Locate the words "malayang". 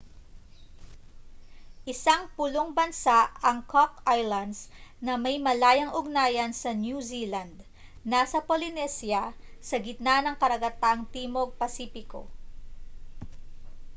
5.47-5.93